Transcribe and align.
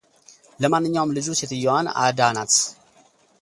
ለማንኛውም 0.61 1.13
ልጁ 1.15 1.27
ሴትየዋን 1.39 1.87
አዳናት፡፡ 2.03 2.53